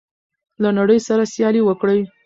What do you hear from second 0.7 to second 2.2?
نړۍ سره سیالي وکړئ.